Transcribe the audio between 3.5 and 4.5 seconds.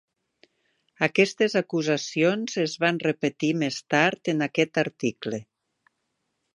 més tard en